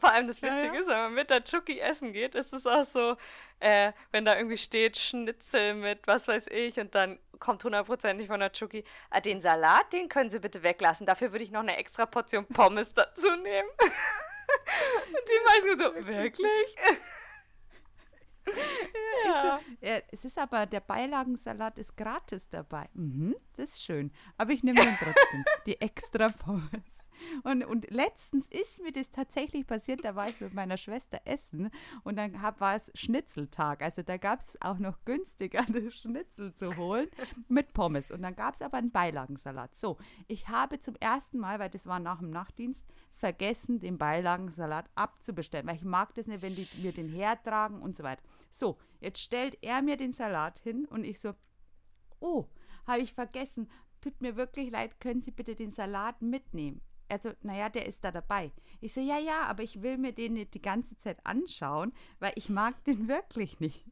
Vor 0.00 0.10
allem 0.10 0.26
das 0.26 0.42
Witzige 0.42 0.66
ja, 0.66 0.74
ja. 0.74 0.80
ist, 0.80 0.88
wenn 0.88 0.96
man 0.96 1.14
mit 1.14 1.30
der 1.30 1.44
Chucky 1.44 1.78
essen 1.78 2.12
geht, 2.12 2.34
ist 2.34 2.52
es 2.52 2.66
auch 2.66 2.84
so, 2.84 3.16
äh, 3.60 3.92
wenn 4.10 4.24
da 4.24 4.36
irgendwie 4.36 4.56
steht 4.56 4.98
Schnitzel 4.98 5.74
mit 5.74 6.06
was 6.06 6.28
weiß 6.28 6.46
ich 6.48 6.78
und 6.78 6.94
dann 6.94 7.18
kommt 7.38 7.64
hundertprozentig 7.64 8.28
von 8.28 8.40
der 8.40 8.52
Chucky, 8.52 8.84
ah, 9.10 9.20
den 9.20 9.40
Salat, 9.40 9.92
den 9.92 10.08
können 10.08 10.30
Sie 10.30 10.38
bitte 10.38 10.62
weglassen. 10.62 11.06
Dafür 11.06 11.32
würde 11.32 11.44
ich 11.44 11.50
noch 11.50 11.60
eine 11.60 11.76
extra 11.76 12.06
Portion 12.06 12.46
Pommes 12.46 12.94
dazu 12.94 13.30
nehmen. 13.36 13.68
und 13.78 15.28
die 15.28 15.44
meisten 15.44 15.78
so, 15.78 16.06
wirklich? 16.06 16.76
Ja. 19.24 19.56
Ist, 19.56 19.82
ja, 19.82 20.00
es 20.10 20.24
ist 20.24 20.38
aber, 20.38 20.66
der 20.66 20.80
Beilagensalat 20.80 21.78
ist 21.78 21.96
gratis 21.96 22.48
dabei. 22.48 22.88
Mhm, 22.94 23.36
das 23.56 23.70
ist 23.70 23.84
schön. 23.84 24.10
Aber 24.36 24.50
ich 24.50 24.62
nehme 24.62 24.78
dann 24.78 24.96
trotzdem 24.96 25.44
die 25.66 25.80
extra 25.80 26.28
Pommes. 26.28 27.04
Und, 27.42 27.64
und 27.64 27.90
letztens 27.90 28.46
ist 28.46 28.82
mir 28.82 28.92
das 28.92 29.10
tatsächlich 29.10 29.66
passiert, 29.66 30.04
da 30.04 30.14
war 30.14 30.28
ich 30.28 30.40
mit 30.40 30.54
meiner 30.54 30.76
Schwester 30.76 31.20
essen 31.24 31.70
und 32.04 32.16
dann 32.16 32.42
hab, 32.42 32.60
war 32.60 32.76
es 32.76 32.90
Schnitzeltag. 32.94 33.82
Also 33.82 34.02
da 34.02 34.16
gab 34.16 34.40
es 34.40 34.60
auch 34.60 34.78
noch 34.78 35.04
günstiger 35.04 35.62
das 35.68 35.94
Schnitzel 35.94 36.54
zu 36.54 36.76
holen 36.76 37.08
mit 37.48 37.72
Pommes. 37.72 38.10
Und 38.10 38.22
dann 38.22 38.36
gab 38.36 38.54
es 38.54 38.62
aber 38.62 38.78
einen 38.78 38.90
Beilagensalat. 38.90 39.74
So, 39.74 39.98
ich 40.28 40.48
habe 40.48 40.80
zum 40.80 40.96
ersten 40.96 41.38
Mal, 41.38 41.58
weil 41.58 41.70
das 41.70 41.86
war 41.86 41.98
nach 41.98 42.20
dem 42.20 42.30
Nachtdienst, 42.30 42.84
vergessen, 43.14 43.78
den 43.78 43.98
Beilagensalat 43.98 44.90
abzubestellen, 44.96 45.66
weil 45.66 45.76
ich 45.76 45.84
mag 45.84 46.12
das 46.16 46.26
nicht, 46.26 46.42
wenn 46.42 46.56
die 46.56 46.66
mir 46.82 46.92
den 46.92 47.08
hertragen 47.08 47.80
und 47.80 47.96
so 47.96 48.02
weiter. 48.02 48.22
So, 48.50 48.78
jetzt 49.00 49.20
stellt 49.20 49.58
er 49.62 49.80
mir 49.80 49.96
den 49.96 50.12
Salat 50.12 50.58
hin 50.58 50.86
und 50.86 51.04
ich 51.04 51.20
so, 51.20 51.32
oh, 52.18 52.46
habe 52.86 53.02
ich 53.02 53.12
vergessen, 53.12 53.70
tut 54.00 54.20
mir 54.20 54.36
wirklich 54.36 54.70
leid, 54.70 55.00
können 55.00 55.20
Sie 55.20 55.30
bitte 55.30 55.54
den 55.54 55.70
Salat 55.70 56.20
mitnehmen? 56.20 56.80
Also, 57.12 57.32
naja, 57.42 57.68
der 57.68 57.84
ist 57.84 58.02
da 58.04 58.10
dabei. 58.10 58.52
Ich 58.80 58.94
so, 58.94 59.00
ja, 59.02 59.18
ja, 59.18 59.42
aber 59.42 59.62
ich 59.62 59.82
will 59.82 59.98
mir 59.98 60.12
den 60.12 60.32
nicht 60.32 60.54
die 60.54 60.62
ganze 60.62 60.96
Zeit 60.96 61.18
anschauen, 61.24 61.92
weil 62.20 62.32
ich 62.36 62.48
mag 62.48 62.72
den 62.84 63.06
wirklich 63.08 63.60
nicht. 63.60 63.84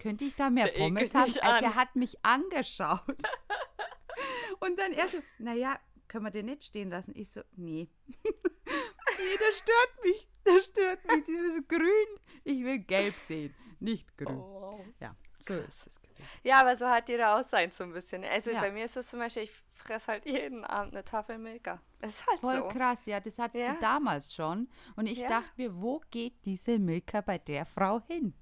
Könnte 0.00 0.24
ich 0.24 0.34
da 0.34 0.50
mehr 0.50 0.66
der 0.66 0.78
Pommes 0.78 1.14
haben? 1.14 1.32
Also, 1.40 1.60
der 1.60 1.76
hat 1.76 1.94
mich 1.94 2.24
angeschaut. 2.24 3.00
Und 4.60 4.76
dann 4.76 4.92
er 4.92 5.06
so, 5.06 5.18
naja, 5.38 5.78
können 6.08 6.24
wir 6.24 6.32
den 6.32 6.46
nicht 6.46 6.64
stehen 6.64 6.90
lassen? 6.90 7.12
Ich 7.14 7.30
so, 7.30 7.42
nee. 7.54 7.88
nee, 8.08 9.36
das 9.38 9.58
stört 9.58 10.04
mich. 10.04 10.28
Das 10.42 10.66
stört 10.66 11.06
mich, 11.06 11.24
dieses 11.26 11.68
Grün. 11.68 12.18
Ich 12.42 12.64
will 12.64 12.80
gelb 12.80 13.14
sehen, 13.28 13.54
nicht 13.78 14.16
grün. 14.16 14.36
Oh, 14.36 14.84
ja, 15.00 15.14
so 15.40 15.54
ist 15.54 15.86
es. 15.86 16.00
Ja, 16.42 16.60
aber 16.60 16.76
so 16.76 16.88
hat 16.88 17.08
jeder 17.08 17.36
auch 17.36 17.42
sein 17.42 17.70
so 17.70 17.84
ein 17.84 17.92
bisschen. 17.92 18.24
Also 18.24 18.50
ja. 18.50 18.60
bei 18.60 18.70
mir 18.70 18.84
ist 18.84 18.96
es 18.96 19.08
zum 19.08 19.20
Beispiel, 19.20 19.44
ich 19.44 19.52
fresse 19.52 20.12
halt 20.12 20.24
jeden 20.26 20.64
Abend 20.64 20.94
eine 20.94 21.04
Tafel 21.04 21.38
Milka. 21.38 21.80
Das 22.00 22.10
ist 22.10 22.26
halt 22.26 22.40
Voll 22.40 22.56
so. 22.56 22.68
krass, 22.68 23.06
ja, 23.06 23.20
das 23.20 23.38
hattest 23.38 23.64
ja. 23.64 23.74
du 23.74 23.80
damals 23.80 24.34
schon. 24.34 24.68
Und 24.96 25.06
ich 25.06 25.18
ja. 25.18 25.28
dachte 25.28 25.52
mir, 25.56 25.80
wo 25.80 26.00
geht 26.10 26.44
diese 26.44 26.78
Milka 26.78 27.20
bei 27.20 27.38
der 27.38 27.66
Frau 27.66 28.00
hin? 28.06 28.34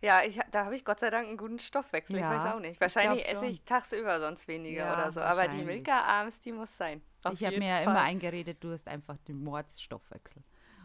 Ja, 0.00 0.22
ich, 0.22 0.38
da 0.52 0.64
habe 0.64 0.76
ich 0.76 0.84
Gott 0.84 1.00
sei 1.00 1.10
Dank 1.10 1.26
einen 1.26 1.36
guten 1.36 1.58
Stoffwechsel. 1.58 2.20
Ja, 2.20 2.32
ich 2.32 2.38
weiß 2.38 2.54
auch 2.54 2.60
nicht. 2.60 2.80
Wahrscheinlich 2.80 3.24
ich 3.24 3.28
esse 3.28 3.46
ich 3.46 3.64
tagsüber 3.64 4.20
sonst 4.20 4.46
weniger 4.46 4.84
ja, 4.84 4.92
oder 4.92 5.10
so. 5.10 5.20
Aber 5.20 5.48
die 5.48 5.64
Milka 5.64 6.02
abends, 6.02 6.38
die 6.40 6.52
muss 6.52 6.76
sein. 6.76 7.02
ich 7.32 7.44
habe 7.44 7.58
mir 7.58 7.68
ja 7.68 7.80
immer 7.80 8.00
eingeredet, 8.00 8.62
du 8.62 8.72
hast 8.72 8.86
einfach 8.86 9.16
den 9.26 9.42
Mordsstoffwechsel. 9.42 10.44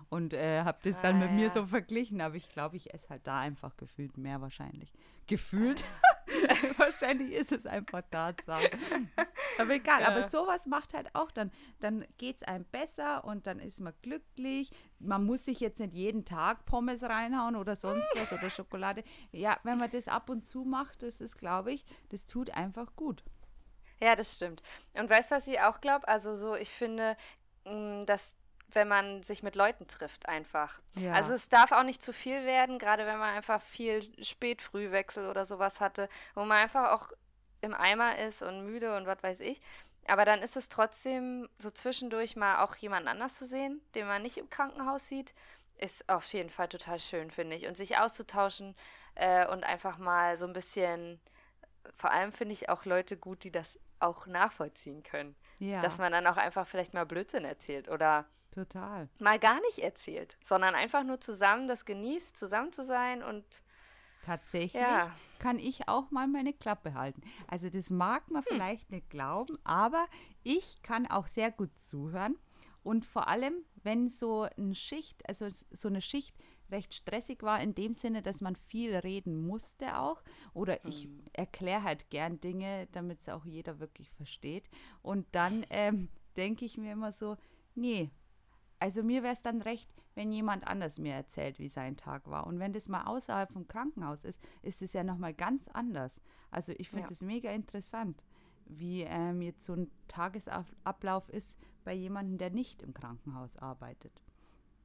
Und 0.10 0.34
äh, 0.34 0.64
habe 0.64 0.80
das 0.84 1.00
dann 1.02 1.18
ah, 1.18 1.26
mit 1.26 1.32
mir 1.32 1.50
so 1.52 1.66
verglichen. 1.66 2.22
Aber 2.22 2.36
ich 2.36 2.50
glaube, 2.50 2.78
ich 2.78 2.94
esse 2.94 3.10
halt 3.10 3.28
da 3.28 3.40
einfach 3.40 3.78
gefühlt 3.78 4.18
mehr 4.18 4.42
wahrscheinlich. 4.42 4.92
Gefühlt? 5.28 5.86
wahrscheinlich 6.78 7.32
ist 7.32 7.52
es 7.52 7.66
einfach 7.66 8.02
Tatsache. 8.10 8.70
aber 9.60 9.72
egal, 9.72 10.02
ja. 10.02 10.08
aber 10.10 10.30
sowas 10.30 10.66
macht 10.66 10.94
halt 10.94 11.14
auch 11.14 11.32
dann, 11.32 11.52
dann 11.80 12.06
geht 12.18 12.38
es 12.38 12.44
einem 12.44 12.66
besser 12.66 13.24
und 13.24 13.48
dann 13.48 13.60
ist 13.60 13.80
man 13.80 13.94
glücklich. 14.02 14.72
Man 15.00 15.26
muss 15.26 15.46
sich 15.46 15.60
jetzt 15.60 15.80
nicht 15.80 15.94
jeden 15.94 16.26
Tag 16.26 16.66
Pommes 16.66 17.04
reinhauen 17.04 17.56
oder 17.56 17.76
sonst 17.76 18.08
was 18.16 18.32
oder 18.32 18.50
Schokolade. 18.52 19.04
Ja, 19.32 19.60
wenn 19.64 19.78
man 19.78 19.90
das 19.90 20.08
ab 20.08 20.30
und 20.30 20.46
zu 20.46 20.64
macht, 20.64 21.04
das 21.04 21.22
ist, 21.22 21.38
glaube 21.38 21.74
ich, 21.74 21.86
das 22.10 22.26
tut 22.26 22.52
einfach 22.52 22.96
gut. 22.96 23.24
Ja, 24.00 24.16
das 24.16 24.34
stimmt. 24.34 24.62
Und 24.94 25.10
weißt 25.10 25.32
du, 25.32 25.36
was 25.36 25.48
ich 25.48 25.60
auch 25.62 25.80
glaube? 25.80 26.08
Also 26.08 26.36
so, 26.36 26.56
ich 26.56 26.70
finde, 26.70 27.16
mm, 27.66 28.06
dass 28.06 28.38
wenn 28.76 28.88
man 28.88 29.24
sich 29.24 29.44
mit 29.44 29.56
Leuten 29.56 29.88
trifft 29.88 30.28
einfach. 30.28 30.80
Ja. 30.96 31.14
Also 31.14 31.34
es 31.34 31.50
darf 31.50 31.72
auch 31.72 31.84
nicht 31.84 32.02
zu 32.02 32.14
viel 32.14 32.46
werden, 32.46 32.80
gerade 32.80 33.06
wenn 33.06 33.18
man 33.18 33.36
einfach 33.36 33.62
viel 33.62 34.02
Spät-Frühwechsel 34.24 35.30
oder 35.30 35.46
sowas 35.46 35.82
hatte, 35.82 36.10
wo 36.36 36.46
man 36.46 36.58
einfach 36.58 36.92
auch 36.92 37.10
im 37.62 37.74
Eimer 37.74 38.18
ist 38.18 38.42
und 38.42 38.66
müde 38.66 38.96
und 38.96 39.08
was 39.08 39.24
weiß 39.24 39.40
ich. 39.40 39.62
Aber 40.08 40.26
dann 40.26 40.42
ist 40.42 40.58
es 40.58 40.70
trotzdem 40.70 41.48
so 41.58 41.70
zwischendurch 41.70 42.36
mal 42.36 42.64
auch 42.64 42.76
jemand 42.76 43.08
anders 43.08 43.38
zu 43.38 43.46
sehen, 43.46 43.82
den 43.96 44.08
man 44.08 44.22
nicht 44.22 44.38
im 44.38 44.50
Krankenhaus 44.50 45.08
sieht, 45.08 45.34
ist 45.78 46.08
auf 46.10 46.26
jeden 46.34 46.50
Fall 46.50 46.68
total 46.68 47.00
schön, 47.00 47.32
finde 47.32 47.56
ich. 47.56 47.68
Und 47.68 47.78
sich 47.78 47.98
auszutauschen 47.98 48.76
äh, 49.16 49.48
und 49.48 49.64
einfach 49.64 49.98
mal 49.98 50.38
so 50.38 50.46
ein 50.46 50.54
bisschen, 50.54 51.20
vor 51.96 52.12
allem 52.12 52.32
finde 52.32 52.54
ich 52.54 52.70
auch 52.70 52.86
Leute 52.86 53.18
gut, 53.18 53.44
die 53.44 53.52
das 53.52 53.80
auch 54.00 54.28
nachvollziehen 54.28 55.04
können. 55.04 55.36
Ja. 55.60 55.80
Dass 55.80 55.98
man 55.98 56.12
dann 56.12 56.28
auch 56.28 56.38
einfach 56.38 56.68
vielleicht 56.68 56.94
mal 56.94 57.06
Blödsinn 57.06 57.46
erzählt 57.46 57.90
oder 57.90 58.26
Total. 58.54 59.10
mal 59.20 59.40
gar 59.40 59.60
nicht 59.62 59.80
erzählt, 59.80 60.38
sondern 60.44 60.76
einfach 60.76 61.04
nur 61.04 61.20
zusammen 61.20 61.68
das 61.68 61.86
genießt, 61.86 62.38
zusammen 62.38 62.72
zu 62.72 62.84
sein 62.84 63.24
und 63.24 63.64
Tatsächlich 64.24 64.82
ja. 64.82 65.12
kann 65.40 65.60
ich 65.60 65.90
auch 65.90 66.10
mal 66.10 66.28
meine 66.28 66.54
Klappe 66.54 66.94
halten. 66.94 67.22
Also 67.48 67.70
das 67.70 67.90
mag 67.90 68.32
man 68.32 68.44
hm. 68.46 68.54
vielleicht 68.54 68.90
nicht 68.90 69.10
glauben, 69.10 69.58
aber 69.66 70.08
ich 70.44 70.82
kann 70.82 71.08
auch 71.08 71.28
sehr 71.28 71.52
gut 71.52 71.72
zuhören. 71.78 72.38
Und 72.84 73.06
vor 73.06 73.28
allem, 73.28 73.54
wenn 73.84 74.10
so 74.10 74.48
eine 74.58 74.76
Schicht, 74.76 75.28
also 75.28 75.48
so 75.72 75.88
eine 75.90 76.02
Schicht 76.02 76.36
recht 76.72 76.94
stressig 76.94 77.44
war, 77.44 77.62
in 77.62 77.76
dem 77.76 77.94
Sinne, 77.94 78.22
dass 78.22 78.42
man 78.42 78.56
viel 78.56 78.96
reden 78.96 79.46
musste 79.46 80.00
auch. 80.00 80.24
Oder 80.54 80.84
ich 80.86 81.04
hm. 81.04 81.20
erkläre 81.34 81.84
halt 81.84 82.10
gern 82.10 82.40
Dinge, 82.40 82.88
damit 82.94 83.22
es 83.22 83.30
auch 83.30 83.46
jeder 83.46 83.80
wirklich 83.80 84.10
versteht. 84.12 84.70
Und 85.02 85.28
dann 85.34 85.66
ähm, 85.70 86.08
denke 86.38 86.64
ich 86.66 86.78
mir 86.78 86.94
immer 86.94 87.12
so, 87.12 87.38
nee, 87.76 88.10
also 88.84 89.02
mir 89.02 89.24
wäre 89.24 89.34
es 89.34 89.42
dann 89.42 89.62
recht, 89.62 89.90
wenn 90.14 90.34
jemand 90.34 90.68
anders 90.68 91.00
mir 91.00 91.14
erzählt, 91.14 91.58
wie 91.58 91.70
sein 91.70 91.96
Tag 91.96 92.30
war. 92.30 92.46
Und 92.46 92.60
wenn 92.60 92.74
das 92.74 92.90
mal 92.90 93.06
außerhalb 93.06 93.50
vom 93.50 93.66
Krankenhaus 93.66 94.26
ist, 94.26 94.42
ist 94.62 94.82
es 94.82 94.92
ja 94.92 95.06
nochmal 95.06 95.34
ganz 95.34 95.70
anders. 95.70 96.20
Also 96.52 96.74
ich 96.76 96.90
finde 96.90 97.14
es 97.14 97.22
ja. 97.22 97.28
mega 97.28 97.50
interessant, 97.50 98.22
wie 98.66 99.04
ähm, 99.04 99.42
jetzt 99.42 99.64
so 99.64 99.72
ein 99.72 99.90
Tagesablauf 100.10 101.30
ist 101.30 101.58
bei 101.86 101.94
jemandem, 101.94 102.38
der 102.38 102.50
nicht 102.50 102.82
im 102.82 102.94
Krankenhaus 102.94 103.56
arbeitet. 103.56 104.12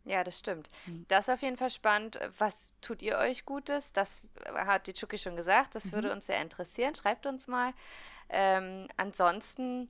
Ja, 0.05 0.23
das 0.23 0.39
stimmt. 0.39 0.69
Mhm. 0.87 1.05
Das 1.09 1.27
ist 1.27 1.35
auf 1.35 1.43
jeden 1.43 1.57
Fall 1.57 1.71
spannend. 1.71 2.21
Was 2.39 2.73
tut 2.81 3.03
ihr 3.03 3.19
euch 3.19 3.47
Gutes? 3.47 3.93
Das 3.93 4.25
hat 4.55 4.87
die 4.87 4.93
Chucky 4.93 5.19
schon 5.19 5.35
gesagt. 5.35 5.75
Das 5.75 5.87
mhm. 5.87 5.93
würde 5.95 6.13
uns 6.13 6.27
sehr 6.27 6.41
interessieren. 6.41 6.95
Schreibt 6.95 7.27
uns 7.27 7.49
mal. 7.49 7.75
Ähm, 8.29 8.87
ansonsten 8.97 9.89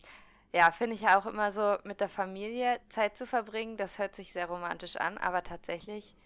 ja, 0.52 0.70
finde 0.72 0.96
ich 0.96 1.02
ja 1.02 1.18
auch 1.18 1.26
immer 1.26 1.50
so, 1.50 1.76
mit 1.84 2.00
der 2.00 2.08
Familie 2.08 2.80
Zeit 2.88 3.16
zu 3.16 3.26
verbringen, 3.26 3.76
das 3.76 3.98
hört 3.98 4.16
sich 4.16 4.32
sehr 4.32 4.46
romantisch 4.46 4.96
an, 4.96 5.18
aber 5.18 5.42
tatsächlich, 5.42 6.16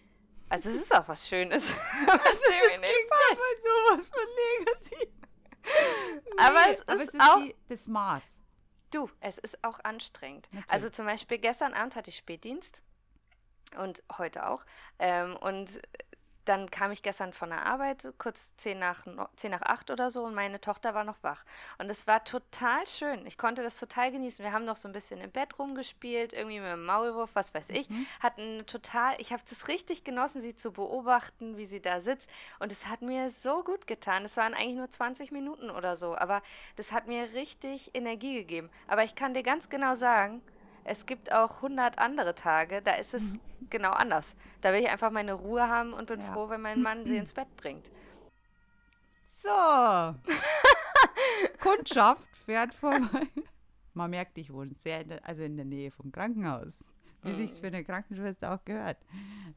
also 0.49 0.69
es 0.69 0.75
ist 0.75 0.95
auch 0.95 1.07
was 1.07 1.27
Schönes. 1.27 1.71
Also, 2.07 2.19
das 2.19 2.79
klingt 2.79 3.11
aber 3.11 3.97
sowas 3.97 4.09
von 4.09 4.25
negativ. 4.59 5.09
Nee, 5.65 6.31
aber 6.39 6.59
es 6.71 6.81
aber 6.87 7.01
ist, 7.01 7.07
es 7.07 7.13
ist 7.13 7.21
auch 7.21 7.37
die, 7.37 7.55
das 7.69 7.87
Maß. 7.87 8.23
Du, 8.91 9.09
es 9.21 9.37
ist 9.37 9.63
auch 9.63 9.79
anstrengend. 9.83 10.49
Natürlich. 10.51 10.71
Also 10.71 10.89
zum 10.89 11.05
Beispiel 11.05 11.37
gestern 11.37 11.73
Abend 11.73 11.95
hatte 11.95 12.09
ich 12.09 12.17
Spätdienst 12.17 12.81
und 13.77 14.03
heute 14.17 14.45
auch. 14.47 14.65
Ähm, 14.99 15.37
und 15.37 15.81
dann 16.45 16.69
kam 16.69 16.91
ich 16.91 17.03
gestern 17.03 17.33
von 17.33 17.49
der 17.49 17.65
Arbeit, 17.65 18.13
kurz 18.17 18.55
zehn 18.57 18.79
nach, 18.79 19.05
zehn 19.35 19.51
nach 19.51 19.61
acht 19.61 19.91
oder 19.91 20.11
so, 20.11 20.23
und 20.23 20.35
meine 20.35 20.59
Tochter 20.59 20.93
war 20.93 21.03
noch 21.03 21.21
wach. 21.23 21.43
Und 21.77 21.89
es 21.89 22.07
war 22.07 22.23
total 22.23 22.85
schön. 22.87 23.25
Ich 23.25 23.37
konnte 23.37 23.63
das 23.63 23.79
total 23.79 24.11
genießen. 24.11 24.43
Wir 24.43 24.51
haben 24.51 24.65
noch 24.65 24.75
so 24.75 24.89
ein 24.89 24.93
bisschen 24.93 25.21
im 25.21 25.31
Bett 25.31 25.57
rumgespielt, 25.59 26.33
irgendwie 26.33 26.59
mit 26.59 26.71
dem 26.71 26.85
Maulwurf, 26.85 27.35
was 27.35 27.53
weiß 27.53 27.69
ich. 27.69 27.89
Mhm. 27.89 28.05
Hatten 28.19 28.65
total, 28.65 29.15
ich 29.19 29.31
habe 29.31 29.43
das 29.49 29.67
richtig 29.67 30.03
genossen, 30.03 30.41
sie 30.41 30.55
zu 30.55 30.71
beobachten, 30.71 31.57
wie 31.57 31.65
sie 31.65 31.81
da 31.81 32.01
sitzt. 32.01 32.29
Und 32.59 32.71
es 32.71 32.87
hat 32.87 33.01
mir 33.01 33.29
so 33.31 33.63
gut 33.63 33.87
getan. 33.87 34.25
Es 34.25 34.37
waren 34.37 34.53
eigentlich 34.53 34.77
nur 34.77 34.89
20 34.89 35.31
Minuten 35.31 35.69
oder 35.69 35.95
so, 35.95 36.15
aber 36.15 36.41
das 36.75 36.91
hat 36.91 37.07
mir 37.07 37.33
richtig 37.33 37.95
Energie 37.95 38.35
gegeben. 38.35 38.69
Aber 38.87 39.03
ich 39.03 39.15
kann 39.15 39.33
dir 39.33 39.43
ganz 39.43 39.69
genau 39.69 39.93
sagen, 39.95 40.41
es 40.83 41.05
gibt 41.05 41.31
auch 41.31 41.57
100 41.57 41.97
andere 41.99 42.35
Tage, 42.35 42.81
da 42.81 42.93
ist 42.93 43.13
es 43.13 43.35
mhm. 43.35 43.69
genau 43.69 43.91
anders. 43.91 44.35
Da 44.61 44.73
will 44.73 44.81
ich 44.81 44.89
einfach 44.89 45.11
meine 45.11 45.33
Ruhe 45.33 45.67
haben 45.67 45.93
und 45.93 46.07
bin 46.07 46.19
ja. 46.19 46.25
froh, 46.25 46.49
wenn 46.49 46.61
mein 46.61 46.81
Mann 46.81 47.05
sie 47.05 47.17
ins 47.17 47.33
Bett 47.33 47.55
bringt. 47.57 47.91
So. 49.23 49.49
Kundschaft 51.59 52.27
fährt 52.45 52.73
vorbei. 52.73 53.27
Man 53.93 54.09
merkt, 54.09 54.37
ich 54.37 54.51
wohne 54.51 54.71
sehr 54.75 55.01
in 55.01 55.09
der, 55.09 55.27
also 55.27 55.43
in 55.43 55.55
der 55.55 55.65
Nähe 55.65 55.91
vom 55.91 56.11
Krankenhaus. 56.11 56.73
Wie 57.21 57.31
mm. 57.31 57.35
sich 57.35 57.51
für 57.59 57.67
eine 57.67 57.83
Krankenschwester 57.83 58.53
auch 58.53 58.63
gehört. 58.65 58.97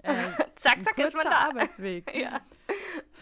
Äh, 0.02 0.14
zack, 0.54 0.84
zack, 0.84 0.98
ist 0.98 1.16
man 1.16 1.24
da. 1.24 1.48
Arbeitsweg. 1.48 2.14
ja. 2.14 2.40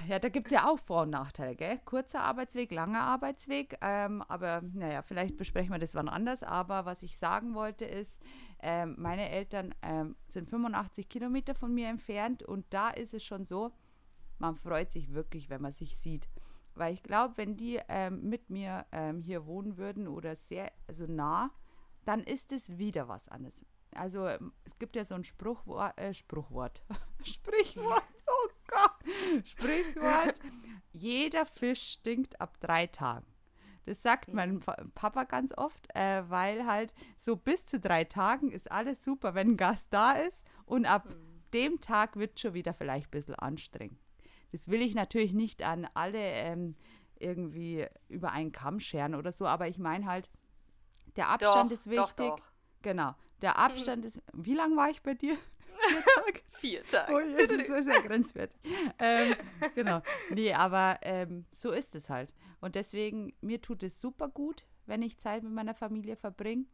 Ja, 0.09 0.19
da 0.19 0.29
gibt 0.29 0.49
es 0.49 0.53
ja 0.53 0.69
auch 0.69 0.79
Vor- 0.79 1.03
und 1.03 1.11
Nachteile, 1.11 1.55
gell? 1.57 1.81
Kurzer 1.85 2.23
Arbeitsweg, 2.23 2.73
langer 2.73 3.01
Arbeitsweg. 3.01 3.79
Ähm, 3.81 4.23
aber 4.23 4.63
naja, 4.73 5.03
vielleicht 5.03 5.37
besprechen 5.37 5.73
wir 5.73 5.79
das 5.79 5.95
wann 5.95 6.09
anders. 6.09 6.43
Aber 6.43 6.85
was 6.85 7.03
ich 7.03 7.17
sagen 7.17 7.55
wollte 7.55 7.85
ist, 7.85 8.21
ähm, 8.61 8.95
meine 8.99 9.31
Eltern 9.31 9.75
ähm, 9.83 10.17
sind 10.27 10.49
85 10.49 11.09
Kilometer 11.09 11.55
von 11.55 11.73
mir 11.73 11.89
entfernt 11.89 12.43
und 12.43 12.67
da 12.71 12.91
ist 12.91 13.15
es 13.15 13.25
schon 13.25 13.45
so, 13.45 13.73
man 14.39 14.57
freut 14.57 14.93
sich 14.93 15.13
wirklich, 15.13 15.49
wenn 15.49 15.63
man 15.63 15.73
sich 15.73 15.97
sieht. 15.97 16.29
Weil 16.75 16.93
ich 16.93 17.03
glaube, 17.03 17.35
wenn 17.37 17.57
die 17.57 17.81
ähm, 17.89 18.29
mit 18.29 18.51
mir 18.51 18.87
ähm, 18.93 19.23
hier 19.23 19.47
wohnen 19.47 19.77
würden 19.77 20.09
oder 20.09 20.35
sehr 20.35 20.73
also 20.87 21.07
nah, 21.07 21.51
dann 22.05 22.23
ist 22.25 22.53
es 22.53 22.79
wieder 22.79 23.09
was 23.09 23.29
anderes. 23.29 23.65
Also 23.95 24.27
ähm, 24.27 24.53
es 24.65 24.79
gibt 24.79 24.97
ja 24.97 25.05
so 25.05 25.15
ein 25.15 25.25
Spruchwort, 25.25 25.97
äh, 25.99 26.13
Spruchwort, 26.13 26.83
Sprichwort, 27.25 28.03
Sprichwort, 29.45 30.41
jeder 30.93 31.47
Fisch 31.47 31.93
stinkt 31.93 32.41
ab 32.41 32.59
drei 32.61 32.87
Tagen. 32.87 33.27
Das 33.85 34.03
sagt 34.03 34.33
mein 34.33 34.61
Papa 34.95 35.25
ganz 35.25 35.53
oft, 35.57 35.95
äh, 35.95 36.23
weil 36.29 36.67
halt 36.67 36.95
so 37.17 37.37
bis 37.37 37.67
zu 37.67 37.79
drei 37.79 38.05
Tagen 38.05 38.51
ist 38.51 38.71
alles 38.73 39.05
super, 39.05 39.35
wenn 39.35 39.51
ein 39.53 39.57
Gast 39.57 39.89
da 39.91 40.13
ist 40.13 40.43
und 40.65 40.87
ab 40.87 41.07
mhm. 41.09 41.43
dem 41.53 41.81
Tag 41.81 42.17
wird 42.17 42.41
schon 42.41 42.55
wieder 42.55 42.73
vielleicht 42.73 43.09
ein 43.09 43.11
bisschen 43.11 43.35
anstrengend. 43.35 44.01
Das 44.53 44.69
will 44.69 44.81
ich 44.81 44.95
natürlich 44.95 45.35
nicht 45.35 45.63
an 45.63 45.87
alle 45.95 46.19
ähm, 46.19 46.77
irgendwie 47.19 47.87
über 48.09 48.33
einen 48.33 48.53
Kamm 48.53 48.81
scheren 48.81 49.15
oder 49.15 49.33
so, 49.33 49.47
aber 49.47 49.69
ich 49.69 49.79
meine 49.79 50.07
halt, 50.07 50.31
der 51.17 51.29
Abstand 51.29 51.71
doch, 51.71 51.75
ist 51.75 51.91
wichtig. 51.91 52.07
Doch, 52.17 52.37
doch. 52.37 52.53
Genau. 52.83 53.15
Der 53.43 53.59
Abstand 53.59 54.05
ist. 54.05 54.23
Wie 54.33 54.55
lange 54.55 54.77
war 54.77 54.91
ich 54.91 55.03
bei 55.03 55.15
dir? 55.15 55.37
Vier 55.89 56.03
Tage. 56.25 56.41
Vier 56.47 56.87
Tage. 56.87 57.13
Oh, 57.15 57.67
so 57.67 57.75
ist 57.75 57.89
ja 57.89 58.01
grenzwertig. 58.07 58.61
ähm, 58.99 59.35
genau. 59.75 60.03
Nee, 60.31 60.53
aber 60.53 60.99
ähm, 61.03 61.45
so 61.53 61.73
ist 61.73 61.95
es 61.95 62.09
halt. 62.09 62.35
Und 62.61 62.75
deswegen, 62.75 63.35
mir 63.41 63.61
tut 63.61 63.83
es 63.83 64.01
super 64.01 64.29
gut, 64.29 64.65
wenn 64.87 65.03
ich 65.03 65.19
Zeit 65.19 65.43
mit 65.43 65.53
meiner 65.53 65.75
Familie 65.75 66.17
verbringe. 66.17 66.65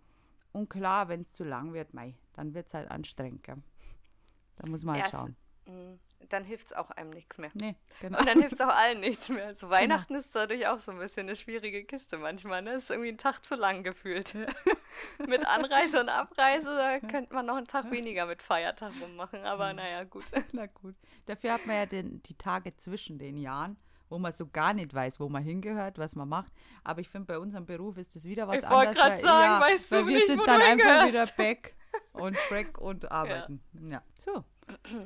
Und 0.53 0.69
klar, 0.69 1.09
wenn 1.09 1.23
es 1.23 1.33
zu 1.33 1.45
lang 1.45 1.73
wird, 1.73 1.95
mei, 1.95 2.15
dann 2.35 2.55
wird 2.55 2.67
es 2.69 2.75
halt 2.75 2.91
anstrengend. 2.91 3.47
Da 3.47 4.69
muss 4.69 4.83
man 4.83 5.01
halt 5.01 5.13
ja, 5.13 5.19
schauen. 5.19 5.37
Mm, 5.67 5.95
dann 6.29 6.45
hilft 6.45 6.67
es 6.67 6.73
auch 6.73 6.91
einem 6.91 7.11
nichts 7.11 7.39
mehr. 7.39 7.51
Nee, 7.55 7.75
genau. 8.01 8.19
Und 8.19 8.29
dann 8.29 8.41
hilft 8.41 8.55
es 8.55 8.61
auch 8.61 8.69
allen 8.69 9.01
nichts 9.01 9.29
mehr. 9.29 9.55
So 9.57 9.69
Weihnachten 9.69 10.15
genau. 10.15 10.21
ist 10.21 10.35
dadurch 10.35 10.67
auch 10.69 10.81
so 10.81 10.93
ein 10.93 10.99
bisschen 10.99 11.27
eine 11.27 11.37
schwierige 11.37 11.85
Kiste 11.85 12.19
manchmal. 12.19 12.63
Ne? 12.63 12.73
Ist 12.73 12.91
irgendwie 12.91 13.11
ein 13.11 13.19
Tag 13.19 13.45
zu 13.45 13.57
lang 13.57 13.83
gefühlt. 13.83 14.35
Ja. 14.35 14.47
mit 15.27 15.47
Anreise 15.47 16.01
und 16.01 16.09
Abreise, 16.09 16.77
da 16.77 17.01
könnte 17.01 17.35
man 17.35 17.47
noch 17.47 17.57
einen 17.57 17.67
Tag 17.67 17.91
weniger 17.91 18.27
mit 18.27 18.43
Feiertag 18.43 18.93
rummachen. 19.01 19.45
Aber 19.45 19.73
naja, 19.73 20.05
gut. 20.05 20.25
Na 20.53 20.67
gut. 20.67 20.95
Dafür 21.27 21.55
hat 21.55 21.67
man 21.67 21.77
ja 21.77 21.87
den, 21.87 22.23
die 22.23 22.35
Tage 22.35 22.77
zwischen 22.77 23.19
den 23.19 23.37
Jahren 23.37 23.77
wo 24.11 24.19
man 24.19 24.33
so 24.33 24.49
gar 24.49 24.75
nicht 24.75 24.93
weiß, 24.93 25.21
wo 25.21 25.29
man 25.29 25.43
hingehört, 25.45 25.97
was 25.97 26.17
man 26.17 26.29
macht. 26.29 26.51
Aber 26.83 27.01
ich 27.01 27.09
finde, 27.09 27.27
bei 27.27 27.39
unserem 27.39 27.65
Beruf 27.65 27.97
ist 27.97 28.17
das 28.17 28.25
wieder 28.25 28.49
was 28.49 28.59
ich 28.59 28.67
anderes. 28.67 28.83
Ich 28.83 28.99
wollte 28.99 29.01
gerade 29.01 29.23
sagen, 29.23 29.45
ja, 29.45 29.61
weißt 29.61 29.93
du 29.93 29.97
wir 29.99 30.17
nicht, 30.17 30.27
sind 30.27 30.43
dann 30.45 30.61
einfach 30.61 31.07
wieder 31.07 31.27
back 31.37 31.77
und 32.15 32.37
track 32.49 32.79
und 32.79 33.11
arbeiten. 33.11 33.63
Ja. 33.75 33.89
ja. 33.89 34.03
So. 34.25 34.45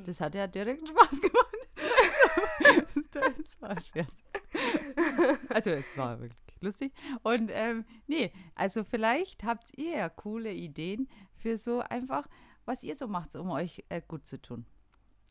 Das 0.05 0.21
hat 0.21 0.35
ja 0.35 0.47
direkt 0.47 0.87
Spaß 0.87 1.21
gemacht. 1.21 1.55
das 3.11 3.61
war 3.61 3.81
schwer. 3.81 4.07
Also 5.49 5.71
es 5.71 5.97
war 5.97 6.19
wirklich 6.19 6.45
lustig. 6.61 6.93
Und 7.23 7.51
ähm, 7.53 7.85
nee, 8.07 8.31
also 8.55 8.83
vielleicht 8.83 9.43
habt 9.43 9.77
ihr 9.77 9.97
ja 9.97 10.09
coole 10.09 10.53
Ideen 10.53 11.07
für 11.35 11.57
so 11.57 11.79
einfach, 11.79 12.27
was 12.65 12.83
ihr 12.83 12.95
so 12.95 13.07
macht, 13.07 13.35
um 13.35 13.51
euch 13.51 13.83
äh, 13.89 14.01
gut 14.05 14.25
zu 14.25 14.41
tun. 14.41 14.65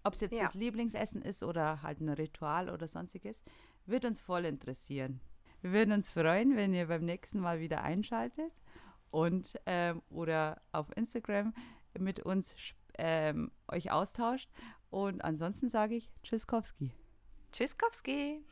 Ob 0.04 0.14
es 0.14 0.20
jetzt 0.20 0.34
ja. 0.34 0.44
das 0.44 0.54
Lieblingsessen 0.54 1.22
ist 1.22 1.42
oder 1.42 1.82
halt 1.82 2.00
ein 2.00 2.10
Ritual 2.10 2.68
oder 2.68 2.86
sonstiges, 2.86 3.42
wird 3.86 4.04
uns 4.04 4.20
voll 4.20 4.44
interessieren. 4.44 5.20
Wir 5.62 5.72
würden 5.72 5.92
uns 5.92 6.10
freuen, 6.10 6.56
wenn 6.56 6.74
ihr 6.74 6.88
beim 6.88 7.04
nächsten 7.04 7.40
Mal 7.40 7.58
wieder 7.58 7.82
einschaltet 7.82 8.52
und 9.10 9.58
ähm, 9.64 10.02
oder 10.10 10.60
auf 10.72 10.94
Instagram 10.96 11.54
mit 11.98 12.20
uns 12.20 12.54
ähm, 12.98 13.50
euch 13.68 13.90
austauscht. 13.90 14.50
Und 14.90 15.24
ansonsten 15.24 15.68
sage 15.68 15.96
ich 15.96 16.10
Tschüsskowski. 16.22 16.92
Tschüsskowski. 17.52 18.44